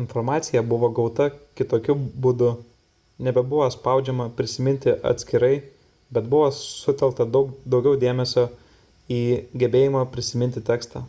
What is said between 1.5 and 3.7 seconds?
kitokiu būdu.nebebuvo